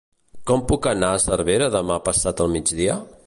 [0.51, 2.97] Com puc anar a Cervera demà passat al migdia?